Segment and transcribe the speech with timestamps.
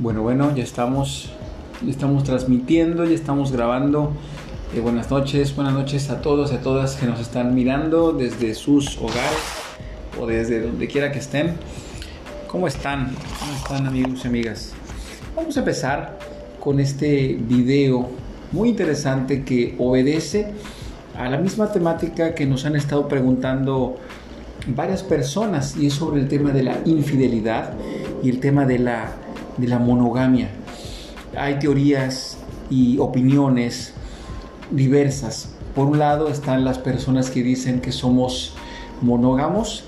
[0.00, 1.28] Bueno, bueno, ya estamos,
[1.84, 4.12] ya estamos transmitiendo, ya estamos grabando.
[4.74, 8.54] Eh, buenas noches, buenas noches a todos y a todas que nos están mirando desde
[8.54, 9.42] sus hogares
[10.18, 11.52] o desde donde quiera que estén.
[12.48, 13.14] ¿Cómo están?
[13.40, 14.72] ¿Cómo están amigos y amigas?
[15.36, 16.18] Vamos a empezar
[16.60, 18.08] con este video
[18.52, 20.54] muy interesante que obedece
[21.14, 23.96] a la misma temática que nos han estado preguntando
[24.66, 27.74] varias personas y es sobre el tema de la infidelidad
[28.22, 29.12] y el tema de la
[29.60, 30.50] de la monogamia.
[31.36, 32.38] Hay teorías
[32.70, 33.92] y opiniones
[34.70, 35.50] diversas.
[35.74, 38.54] Por un lado están las personas que dicen que somos
[39.00, 39.84] monógamos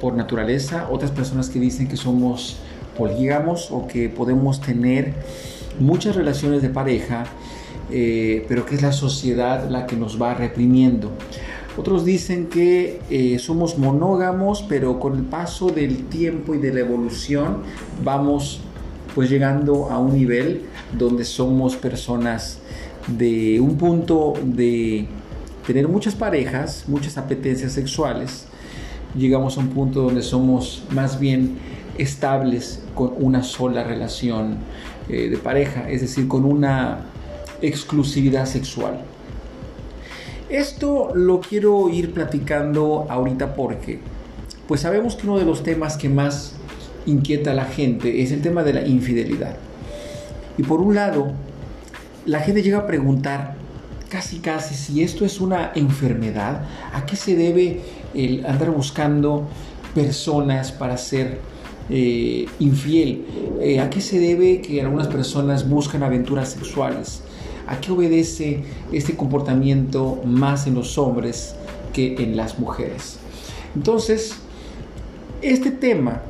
[0.00, 2.56] por naturaleza, otras personas que dicen que somos
[2.96, 5.14] polígamos o que podemos tener
[5.78, 7.24] muchas relaciones de pareja,
[7.90, 11.10] eh, pero que es la sociedad la que nos va reprimiendo.
[11.76, 16.80] Otros dicen que eh, somos monógamos, pero con el paso del tiempo y de la
[16.80, 17.58] evolución
[18.02, 18.60] vamos
[19.18, 20.62] pues llegando a un nivel
[20.96, 22.60] donde somos personas
[23.08, 25.08] de un punto de
[25.66, 28.44] tener muchas parejas, muchas apetencias sexuales,
[29.16, 31.58] llegamos a un punto donde somos más bien
[31.98, 34.58] estables con una sola relación
[35.08, 37.00] eh, de pareja, es decir, con una
[37.60, 39.00] exclusividad sexual.
[40.48, 43.98] Esto lo quiero ir platicando ahorita porque
[44.68, 46.54] pues sabemos que uno de los temas que más
[47.08, 49.56] inquieta a la gente es el tema de la infidelidad.
[50.56, 51.32] Y por un lado,
[52.26, 53.56] la gente llega a preguntar
[54.08, 57.80] casi casi si esto es una enfermedad, a qué se debe
[58.14, 59.48] el andar buscando
[59.94, 61.40] personas para ser
[61.90, 63.24] eh, infiel,
[63.60, 67.22] eh, a qué se debe que algunas personas buscan aventuras sexuales,
[67.66, 71.54] a qué obedece este comportamiento más en los hombres
[71.92, 73.18] que en las mujeres.
[73.74, 74.34] Entonces,
[75.42, 76.22] este tema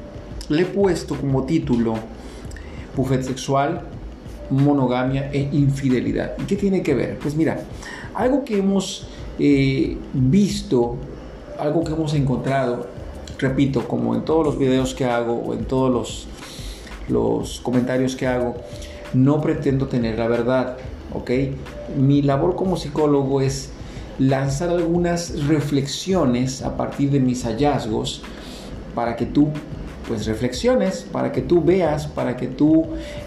[0.48, 1.94] le he puesto como título
[2.96, 3.82] buffet sexual,
[4.50, 6.32] monogamia e infidelidad.
[6.38, 7.18] ¿Y qué tiene que ver?
[7.18, 7.60] Pues mira,
[8.14, 9.06] algo que hemos
[9.38, 10.96] eh, visto,
[11.58, 12.86] algo que hemos encontrado,
[13.38, 16.26] repito, como en todos los videos que hago o en todos los,
[17.08, 18.56] los comentarios que hago,
[19.14, 20.76] no pretendo tener la verdad,
[21.14, 21.30] ¿ok?
[21.96, 23.70] Mi labor como psicólogo es
[24.18, 28.22] lanzar algunas reflexiones a partir de mis hallazgos
[28.94, 29.48] para que tú
[30.08, 32.86] pues reflexiones, para que tú veas, para que tú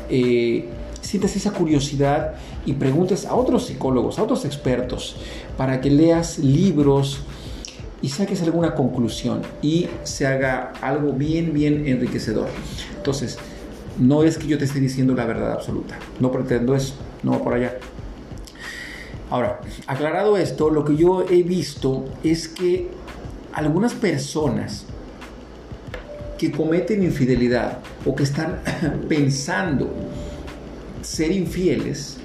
[0.09, 0.65] eh,
[0.99, 2.33] sientas esa curiosidad
[2.65, 5.15] y preguntes a otros psicólogos, a otros expertos,
[5.57, 7.21] para que leas libros
[8.01, 12.49] y saques alguna conclusión y se haga algo bien, bien enriquecedor.
[12.97, 13.37] Entonces,
[13.99, 17.43] no es que yo te esté diciendo la verdad absoluta, no pretendo eso, no va
[17.43, 17.77] por allá.
[19.29, 22.89] Ahora, aclarado esto, lo que yo he visto es que
[23.53, 24.85] algunas personas
[26.41, 28.63] que cometen infidelidad o que están
[29.07, 29.93] pensando
[31.03, 32.17] ser infieles,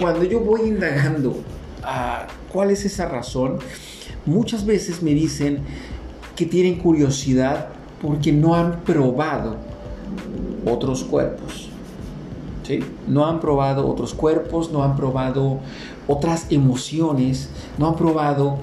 [0.00, 1.42] cuando yo voy indagando
[1.82, 3.58] a cuál es esa razón,
[4.24, 5.58] muchas veces me dicen
[6.34, 7.68] que tienen curiosidad
[8.00, 9.56] porque no han probado
[10.64, 11.68] otros cuerpos.
[12.62, 12.80] ¿sí?
[13.06, 15.58] No han probado otros cuerpos, no han probado
[16.08, 18.56] otras emociones, no han probado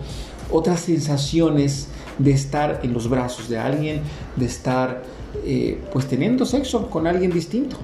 [0.50, 1.89] otras sensaciones
[2.19, 4.01] de estar en los brazos de alguien,
[4.35, 5.03] de estar
[5.46, 7.78] eh, pues teniendo sexo con alguien distinto.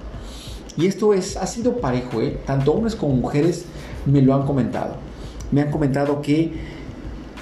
[0.76, 2.38] Y esto es, ha sido parejo, ¿eh?
[2.46, 3.64] tanto hombres como mujeres
[4.06, 4.96] me lo han comentado.
[5.50, 6.52] Me han comentado que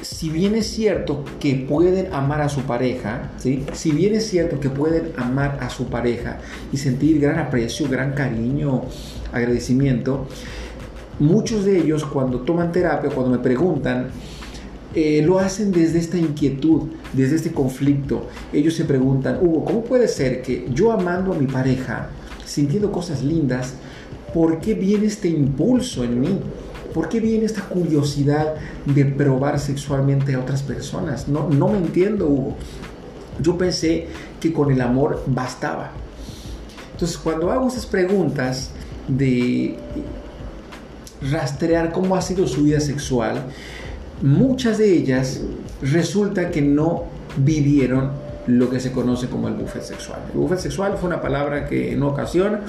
[0.02, 3.64] si bien es cierto que pueden amar a su pareja, ¿sí?
[3.72, 6.38] si bien es cierto que pueden amar a su pareja
[6.72, 8.82] y sentir gran aprecio, gran cariño,
[9.32, 10.26] agradecimiento,
[11.18, 14.08] muchos de ellos cuando toman terapia, cuando me preguntan,
[15.00, 18.26] eh, lo hacen desde esta inquietud, desde este conflicto.
[18.52, 22.08] Ellos se preguntan, Hugo, ¿cómo puede ser que yo amando a mi pareja,
[22.44, 23.74] sintiendo cosas lindas,
[24.34, 26.40] ¿por qué viene este impulso en mí?
[26.92, 28.56] ¿Por qué viene esta curiosidad
[28.86, 31.28] de probar sexualmente a otras personas?
[31.28, 32.56] No, no me entiendo, Hugo.
[33.40, 34.08] Yo pensé
[34.40, 35.92] que con el amor bastaba.
[36.90, 38.72] Entonces, cuando hago esas preguntas
[39.06, 39.76] de
[41.30, 43.44] rastrear cómo ha sido su vida sexual,
[44.22, 45.40] muchas de ellas
[45.82, 47.04] resulta que no
[47.36, 48.10] vivieron
[48.46, 50.20] lo que se conoce como el buffet sexual.
[50.32, 52.60] El buffet sexual fue una palabra que en una ocasión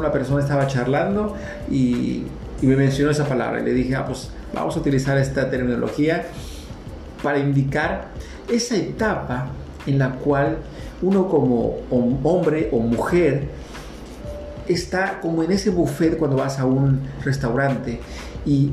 [0.00, 1.34] una persona estaba charlando
[1.70, 2.24] y,
[2.62, 6.26] me mencionó esa palabra y le dije, ah, pues vamos a utilizar esta terminología
[7.20, 8.10] para indicar
[8.48, 9.48] esa etapa
[9.84, 10.58] en la cual
[11.02, 11.78] uno como
[12.22, 13.48] hombre o mujer
[14.68, 17.98] está como en ese buffet cuando vas a un restaurante
[18.46, 18.70] y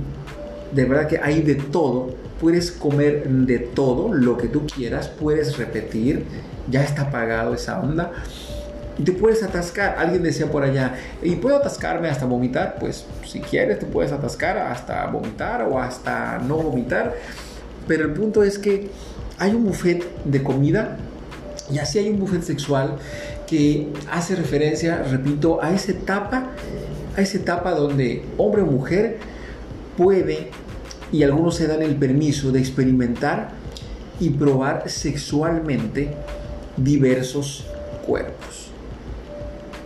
[0.71, 2.13] de verdad que hay de todo.
[2.39, 6.24] Puedes comer de todo, lo que tú quieras, puedes repetir,
[6.69, 8.12] ya está pagado esa onda.
[9.04, 9.95] te puedes atascar.
[9.98, 12.77] Alguien decía por allá, ¿y puedo atascarme hasta vomitar?
[12.80, 17.16] Pues si quieres te puedes atascar hasta vomitar o hasta no vomitar.
[17.88, 18.89] Pero el punto es que
[19.38, 20.98] hay un buffet de comida
[21.71, 22.98] y así hay un buffet sexual
[23.48, 26.51] que hace referencia, repito, a esa etapa,
[27.18, 29.18] a esa etapa donde hombre o mujer
[29.99, 30.49] puede
[31.11, 33.49] y algunos se dan el permiso de experimentar
[34.19, 36.13] y probar sexualmente
[36.77, 37.65] diversos
[38.07, 38.71] cuerpos.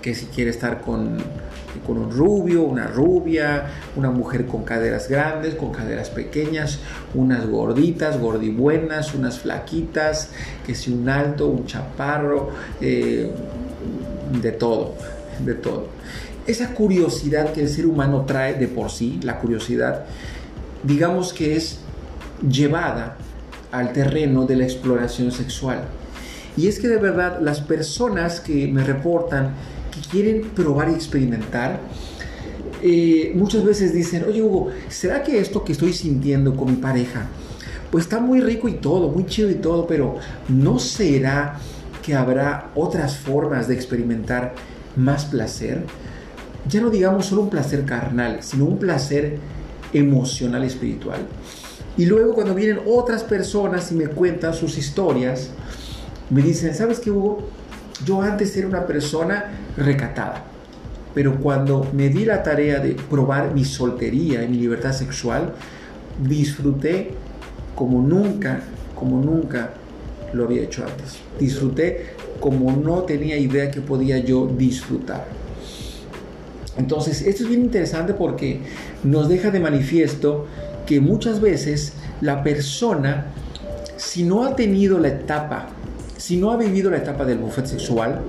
[0.04, 1.18] Que si quiere estar con,
[1.88, 6.78] con un rubio, una rubia, una mujer con caderas grandes, con caderas pequeñas,
[7.16, 10.30] unas gorditas, gordibuenas, unas flaquitas,
[10.64, 12.50] que si un alto, un chaparro,
[12.82, 13.32] eh,
[14.42, 14.94] de todo,
[15.44, 15.88] de todo.
[16.46, 20.06] Esa curiosidad que el ser humano trae de por sí, la curiosidad,
[20.84, 21.80] digamos que es
[22.48, 23.18] llevada
[23.72, 25.86] al terreno de la exploración sexual.
[26.58, 29.54] Y es que de verdad las personas que me reportan
[29.92, 31.80] que quieren probar y experimentar,
[32.82, 37.28] eh, muchas veces dicen, oye Hugo, ¿será que esto que estoy sintiendo con mi pareja,
[37.90, 40.18] pues está muy rico y todo, muy chido y todo, pero
[40.50, 41.58] ¿no será
[42.02, 44.54] que habrá otras formas de experimentar
[44.98, 45.86] más placer?
[46.70, 49.38] Ya no digamos solo un placer carnal, sino un placer
[49.94, 51.20] emocional espiritual.
[51.98, 55.52] Y luego cuando vienen otras personas y me cuentan sus historias,
[56.30, 57.48] me dicen, ¿sabes qué Hugo?
[58.06, 60.44] Yo antes era una persona recatada,
[61.14, 65.54] pero cuando me di la tarea de probar mi soltería y mi libertad sexual,
[66.28, 67.12] disfruté
[67.76, 68.62] como nunca,
[68.96, 69.74] como nunca
[70.34, 71.20] lo había hecho antes.
[71.40, 75.43] Disfruté como no tenía idea que podía yo disfrutar.
[76.78, 78.62] Entonces, esto es bien interesante porque
[79.04, 80.48] nos deja de manifiesto
[80.86, 83.28] que muchas veces la persona,
[83.98, 85.68] si no ha tenido la etapa,
[86.18, 88.22] si no ha vivido la etapa del buffet sexual,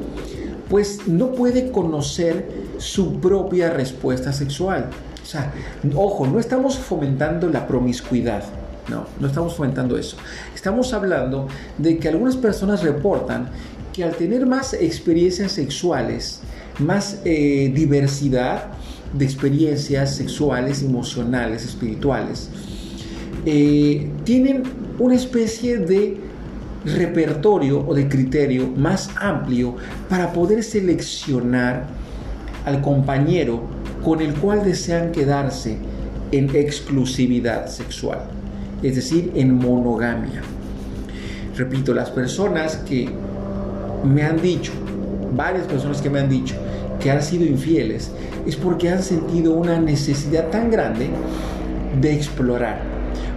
[0.69, 2.49] pues no puede conocer
[2.79, 4.91] su propia respuesta sexual.
[5.23, 5.53] O sea,
[5.95, 8.45] ojo, no estamos fomentando la promiscuidad.
[8.89, 10.17] No, no estamos fomentando eso.
[10.55, 11.49] Estamos hablando
[11.79, 13.49] de que algunas personas reportan
[13.95, 16.41] que al tener más experiencias sexuales,
[16.79, 18.73] más eh, diversidad
[19.13, 22.51] de experiencias sexuales, emocionales, espirituales,
[23.47, 24.63] eh, tienen
[24.99, 26.19] una especie de
[26.85, 29.77] repertorio o de criterio más amplio
[30.09, 31.87] para poder seleccionar
[32.65, 33.63] al compañero
[34.03, 35.79] con el cual desean quedarse
[36.33, 38.21] en exclusividad sexual,
[38.83, 40.43] es decir, en monogamia.
[41.57, 43.09] Repito, las personas que
[44.05, 44.73] me han dicho,
[45.37, 46.55] varias personas que me han dicho
[47.01, 48.11] que han sido infieles,
[48.47, 51.11] es porque han sentido una necesidad tan grande
[52.01, 52.95] de explorar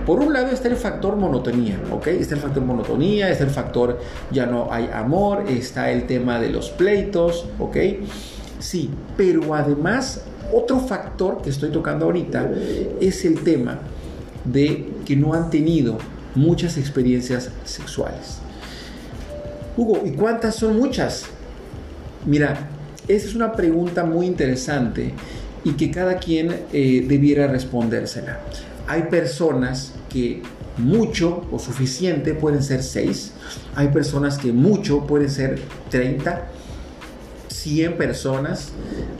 [0.07, 2.07] por un lado está el factor monotonía, ¿ok?
[2.07, 3.99] Está el factor monotonía, está el factor
[4.31, 7.75] ya no hay amor, está el tema de los pleitos, ¿ok?
[8.57, 10.23] Sí, pero además
[10.53, 12.49] otro factor que estoy tocando ahorita
[13.01, 13.79] es el tema
[14.45, 15.97] de que no han tenido
[16.35, 18.37] muchas experiencias sexuales.
[19.75, 21.25] Hugo, ¿y cuántas son muchas?
[22.27, 22.69] Mira,
[23.07, 25.13] esa es una pregunta muy interesante
[25.63, 28.39] y que cada quien eh, debiera respondérsela
[28.87, 30.41] hay personas que
[30.77, 33.33] mucho o suficiente pueden ser 6,
[33.75, 35.59] hay personas que mucho pueden ser
[35.89, 36.47] 30,
[37.49, 38.69] 100 personas,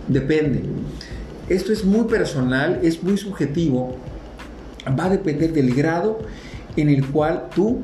[0.08, 0.63] depende.
[1.50, 3.98] Esto es muy personal, es muy subjetivo,
[4.98, 6.20] va a depender del grado
[6.75, 7.82] en el cual tú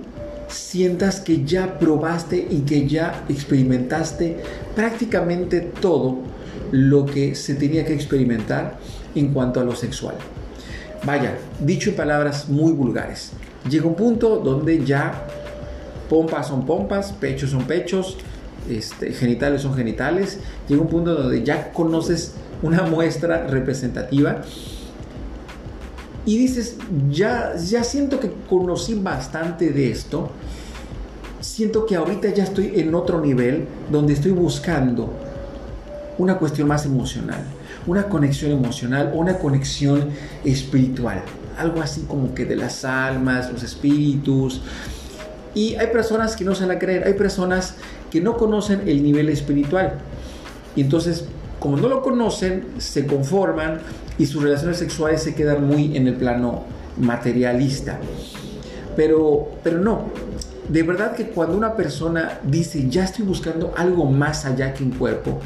[0.53, 4.37] sientas que ya probaste y que ya experimentaste
[4.75, 6.19] prácticamente todo
[6.71, 8.77] lo que se tenía que experimentar
[9.15, 10.15] en cuanto a lo sexual.
[11.05, 13.31] Vaya, dicho en palabras muy vulgares,
[13.69, 15.27] llega un punto donde ya
[16.09, 18.17] pompas son pompas, pechos son pechos,
[18.69, 24.41] este, genitales son genitales, llega un punto donde ya conoces una muestra representativa
[26.25, 26.77] y dices,
[27.11, 30.31] ya, ya siento que conocí bastante de esto,
[31.43, 35.13] siento que ahorita ya estoy en otro nivel donde estoy buscando
[36.17, 37.43] una cuestión más emocional
[37.85, 40.09] una conexión emocional o una conexión
[40.45, 41.21] espiritual.
[41.57, 44.61] Algo así como que de las almas, los espíritus.
[45.53, 47.75] Y hay personas que no se la creen, hay personas
[48.09, 49.99] que no conocen el nivel espiritual.
[50.75, 51.25] Y entonces,
[51.59, 53.79] como no lo conocen, se conforman
[54.17, 56.63] y sus relaciones sexuales se quedan muy en el plano
[56.97, 57.99] materialista.
[58.95, 60.05] Pero, pero no,
[60.69, 64.91] de verdad que cuando una persona dice, ya estoy buscando algo más allá que un
[64.91, 65.39] cuerpo,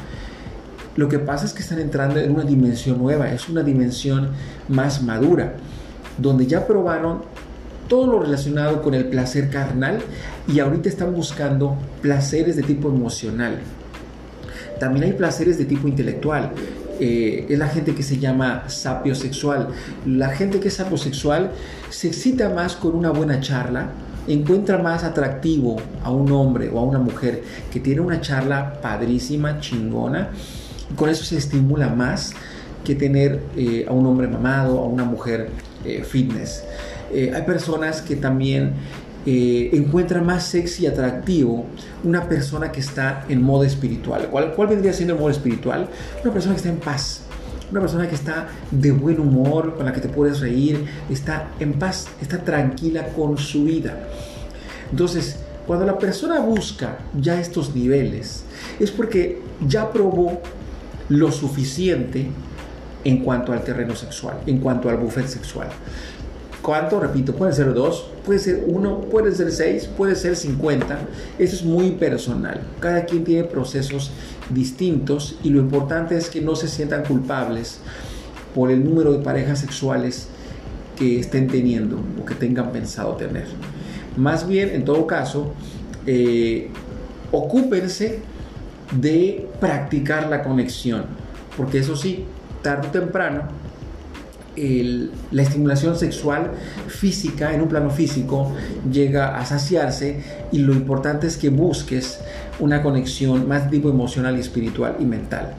[0.96, 4.30] lo que pasa es que están entrando en una dimensión nueva, es una dimensión
[4.68, 5.54] más madura,
[6.18, 7.22] donde ya probaron
[7.88, 10.00] todo lo relacionado con el placer carnal
[10.46, 13.58] y ahorita están buscando placeres de tipo emocional.
[14.78, 16.52] También hay placeres de tipo intelectual.
[17.00, 19.68] Eh, es la gente que se llama sapiosexual.
[20.04, 21.52] La gente que es sapiosexual
[21.90, 23.90] se excita más con una buena charla,
[24.28, 27.42] encuentra más atractivo a un hombre o a una mujer
[27.72, 30.30] que tiene una charla padrísima, chingona,
[30.90, 32.32] y con eso se estimula más
[32.84, 35.50] que tener eh, a un hombre mamado, a una mujer
[35.84, 36.64] eh, fitness.
[37.12, 38.74] hay personas que también
[39.26, 41.66] encuentran más sexy y atractivo
[42.02, 44.28] una persona que está en modo espiritual.
[44.30, 45.88] ¿Cuál, ¿Cuál vendría siendo el modo espiritual?
[46.22, 47.27] Una persona que está en paz,
[47.70, 51.74] una persona que está de buen humor, con la que te puedes reír, está en
[51.74, 54.08] paz, está tranquila con su vida.
[54.90, 58.44] Entonces, cuando la persona busca ya estos niveles,
[58.80, 60.40] es porque ya probó
[61.08, 62.26] lo suficiente
[63.04, 65.68] en cuanto al terreno sexual, en cuanto al buffet sexual.
[66.68, 67.00] ¿Cuánto?
[67.00, 70.98] Repito, puede ser dos, puede ser uno, puede ser seis, puede ser cincuenta.
[71.38, 72.60] Eso es muy personal.
[72.78, 74.10] Cada quien tiene procesos
[74.50, 77.80] distintos y lo importante es que no se sientan culpables
[78.54, 80.28] por el número de parejas sexuales
[80.98, 83.46] que estén teniendo o que tengan pensado tener.
[84.18, 85.54] Más bien, en todo caso,
[86.04, 86.68] eh,
[87.32, 88.18] ocúpense
[88.94, 91.06] de practicar la conexión,
[91.56, 92.26] porque eso sí,
[92.60, 93.67] tarde o temprano
[95.30, 96.52] la estimulación sexual
[96.88, 98.52] física, en un plano físico,
[98.90, 100.22] llega a saciarse
[100.52, 102.18] y lo importante es que busques
[102.58, 105.54] una conexión más tipo emocional y espiritual y mental.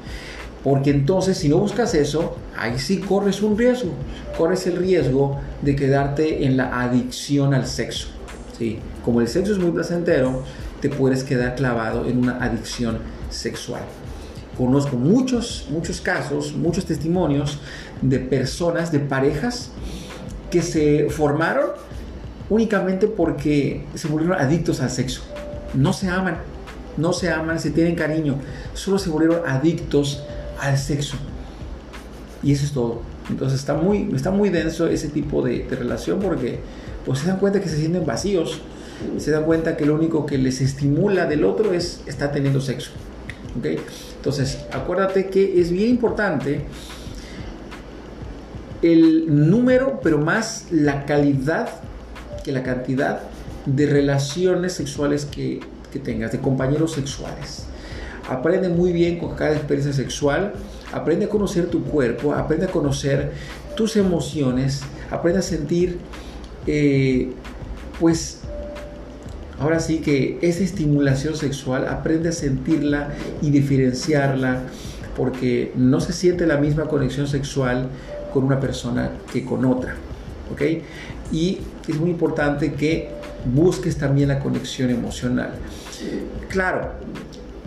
[0.64, 3.92] Porque entonces si no buscas eso, ahí sí corres un riesgo.
[4.38, 8.10] Corres el riesgo de quedarte en la adicción al sexo.
[8.58, 8.80] ¿sí?
[9.06, 10.44] Como el sexo es muy placentero,
[10.82, 13.82] te puedes quedar clavado en una adicción sexual.
[14.58, 17.60] Conozco muchos, muchos casos, muchos testimonios
[18.02, 19.72] de personas, de parejas
[20.50, 21.72] que se formaron
[22.50, 25.22] únicamente porque se volvieron adictos al sexo.
[25.74, 26.38] No se aman,
[26.98, 28.36] no se aman, se tienen cariño,
[28.74, 30.24] solo se volvieron adictos
[30.60, 31.18] al sexo.
[32.42, 33.02] Y eso es todo.
[33.30, 36.60] Entonces está muy, está muy denso ese tipo de, relación porque
[37.06, 38.62] pues se dan cuenta que se sienten vacíos,
[39.18, 42.92] se dan cuenta que lo único que les estimula del otro es estar teniendo sexo.
[44.16, 46.66] Entonces, acuérdate que es bien importante
[48.82, 51.70] el número, pero más la calidad
[52.44, 53.22] que la cantidad
[53.66, 55.60] de relaciones sexuales que,
[55.92, 57.66] que tengas, de compañeros sexuales.
[58.30, 60.54] Aprende muy bien con cada experiencia sexual,
[60.94, 63.32] aprende a conocer tu cuerpo, aprende a conocer
[63.76, 65.98] tus emociones, aprende a sentir,
[66.68, 67.32] eh,
[68.00, 68.40] pues,
[69.60, 73.10] Ahora sí que esa estimulación sexual aprende a sentirla
[73.42, 74.62] y diferenciarla
[75.18, 77.90] porque no se siente la misma conexión sexual
[78.34, 79.96] con una persona que con otra.
[80.52, 80.62] ¿Ok?
[81.32, 83.10] Y es muy importante que
[83.46, 85.52] busques también la conexión emocional.
[86.50, 86.92] Claro,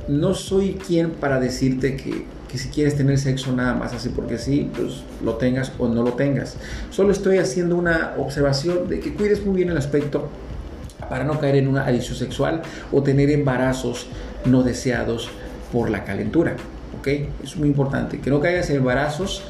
[0.09, 4.39] no soy quien para decirte que, que, si quieres tener sexo nada más así porque
[4.39, 6.57] sí, pues lo tengas o no lo tengas.
[6.91, 10.29] Solo estoy haciendo una observación de que cuides muy bien el aspecto
[11.09, 14.07] para no caer en una adicción sexual o tener embarazos
[14.45, 15.29] no deseados
[15.73, 16.57] por la calentura.
[16.99, 17.09] ¿ok?
[17.43, 19.43] Es muy importante que no caigas en embarazos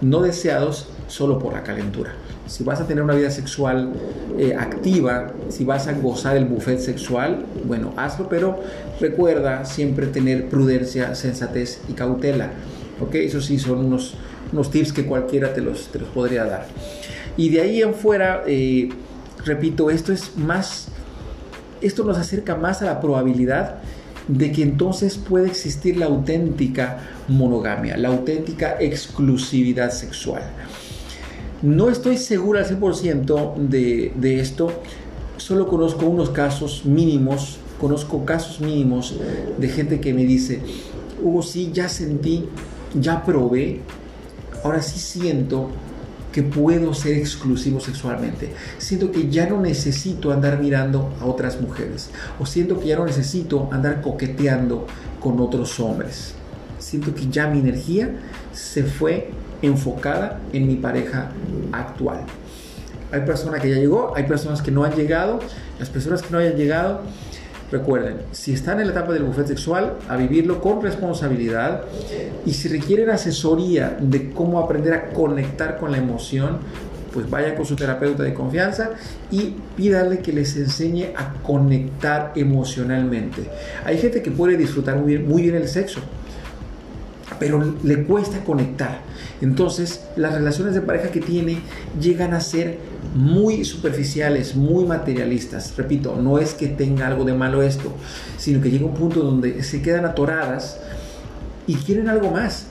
[0.00, 2.14] no deseados solo por la calentura.
[2.46, 3.92] Si vas a tener una vida sexual
[4.38, 8.60] eh, activa, si vas a gozar el buffet sexual, bueno, hazlo, pero
[9.00, 12.50] recuerda siempre tener prudencia, sensatez y cautela.
[13.00, 13.14] ¿ok?
[13.16, 14.14] Eso sí, son unos,
[14.52, 16.66] unos tips que cualquiera te los, te los podría dar.
[17.36, 18.88] Y de ahí en fuera, eh,
[19.44, 20.88] repito, esto es más
[21.80, 23.78] esto nos acerca más a la probabilidad
[24.28, 30.42] de que entonces puede existir la auténtica monogamia, la auténtica exclusividad sexual.
[31.62, 34.70] No estoy seguro al 100% de, de esto,
[35.38, 39.16] solo conozco unos casos mínimos, conozco casos mínimos
[39.58, 40.60] de gente que me dice,
[41.22, 42.44] Hugo, sí, ya sentí,
[42.94, 43.80] ya probé,
[44.62, 45.70] ahora sí siento
[46.32, 48.52] que puedo ser exclusivo sexualmente.
[48.78, 52.10] Siento que ya no necesito andar mirando a otras mujeres.
[52.38, 54.86] O siento que ya no necesito andar coqueteando
[55.20, 56.34] con otros hombres.
[56.78, 58.10] Siento que ya mi energía
[58.52, 59.30] se fue
[59.62, 61.30] enfocada en mi pareja
[61.72, 62.20] actual.
[63.10, 65.40] Hay personas que ya llegó, hay personas que no han llegado.
[65.78, 67.02] Las personas que no hayan llegado,
[67.70, 71.82] Recuerden, si están en la etapa del buffet sexual, a vivirlo con responsabilidad
[72.46, 76.58] y si requieren asesoría de cómo aprender a conectar con la emoción,
[77.12, 78.90] pues vaya con su terapeuta de confianza
[79.30, 83.42] y pídale que les enseñe a conectar emocionalmente.
[83.84, 86.00] Hay gente que puede disfrutar muy bien el sexo,
[87.38, 89.00] pero le cuesta conectar.
[89.40, 91.60] Entonces, las relaciones de pareja que tiene
[92.00, 92.78] llegan a ser
[93.14, 95.74] muy superficiales, muy materialistas.
[95.76, 97.92] Repito, no es que tenga algo de malo esto,
[98.36, 100.78] sino que llega un punto donde se quedan atoradas
[101.66, 102.66] y quieren algo más,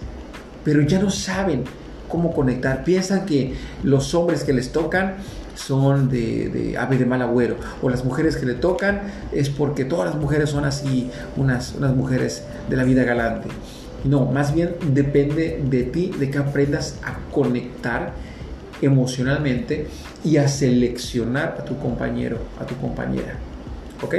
[0.63, 1.63] pero ya no saben
[2.07, 2.83] cómo conectar.
[2.83, 5.15] Piensan que los hombres que les tocan
[5.55, 10.09] son de, ave de mal agüero, o las mujeres que le tocan es porque todas
[10.09, 13.49] las mujeres son así, unas, unas mujeres de la vida galante.
[14.03, 18.13] No, más bien depende de ti, de que aprendas a conectar
[18.81, 19.87] emocionalmente
[20.23, 23.35] y a seleccionar a tu compañero, a tu compañera.
[24.01, 24.15] ¿Ok?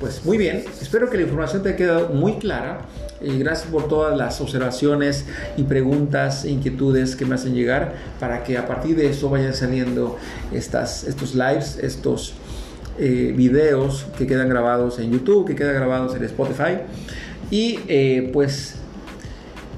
[0.00, 2.80] Pues muy bien, espero que la información te haya quedado muy clara.
[3.20, 8.42] Y gracias por todas las observaciones y preguntas e inquietudes que me hacen llegar para
[8.42, 10.18] que a partir de eso vayan saliendo
[10.52, 12.34] estas, estos lives, estos
[12.98, 16.78] eh, videos que quedan grabados en YouTube, que quedan grabados en Spotify.
[17.52, 18.81] Y eh, pues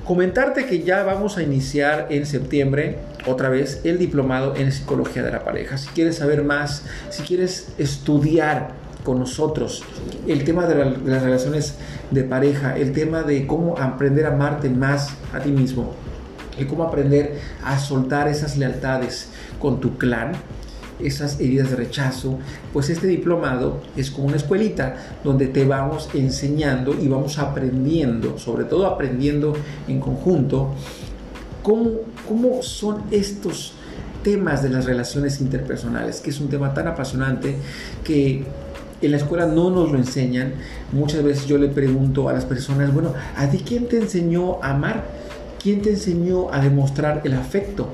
[0.04, 5.32] comentarte que ya vamos a iniciar en septiembre otra vez el diplomado en psicología de
[5.32, 5.78] la pareja.
[5.78, 9.84] Si quieres saber más, si quieres estudiar con nosotros
[10.26, 11.76] el tema de, las relaciones
[12.11, 15.94] de pareja, el tema de cómo aprender a amarte más a ti mismo,
[16.58, 20.32] y cómo aprender a soltar esas lealtades con tu clan,
[21.00, 22.38] esas heridas de rechazo,
[22.72, 28.64] pues este diplomado es como una escuelita donde te vamos enseñando y vamos aprendiendo, sobre
[28.64, 29.54] todo aprendiendo
[29.88, 30.70] en conjunto,
[31.62, 31.90] cómo,
[32.28, 33.74] cómo son estos
[34.22, 37.56] temas de las relaciones interpersonales, que es un tema tan apasionante
[38.02, 38.44] que
[39.02, 40.54] en la escuela no nos lo enseñan.
[40.92, 44.70] Muchas veces yo le pregunto a las personas, bueno, ¿a ti quién te enseñó a
[44.70, 45.04] amar?
[45.62, 47.90] ¿Quién te enseñó a demostrar el afecto?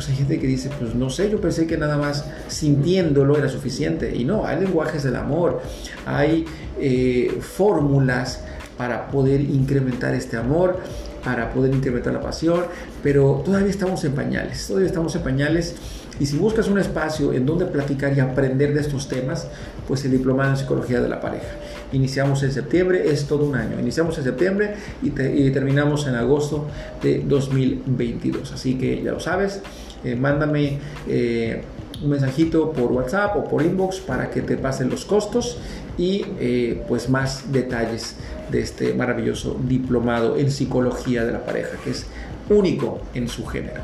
[0.00, 3.50] Pues hay gente que dice, pues no sé, yo pensé que nada más sintiéndolo era
[3.50, 4.16] suficiente.
[4.16, 5.60] Y no, hay lenguajes del amor,
[6.06, 6.46] hay
[6.80, 8.42] eh, fórmulas
[8.78, 10.78] para poder incrementar este amor,
[11.22, 12.64] para poder incrementar la pasión,
[13.02, 15.74] pero todavía estamos en pañales, todavía estamos en pañales
[16.20, 19.48] y si buscas un espacio en donde platicar y aprender de estos temas,
[19.88, 21.48] pues el diplomado en psicología de la pareja.
[21.92, 23.80] Iniciamos en septiembre, es todo un año.
[23.80, 26.68] Iniciamos en septiembre y, terminamos en agosto
[27.02, 28.52] de 2022.
[28.52, 29.62] Así que ya lo sabes,
[30.04, 31.62] eh, mándame eh,
[32.02, 35.58] un mensajito por WhatsApp o por inbox para que te pasen los costos
[35.98, 38.16] y eh, pues más detalles
[38.50, 42.06] de este maravilloso diplomado en psicología de la pareja, que es
[42.48, 43.80] único en su género.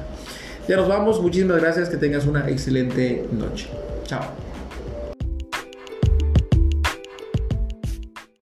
[0.66, 3.68] Ya nos vamos, muchísimas gracias, que tengas una excelente noche.
[4.04, 4.45] Chao.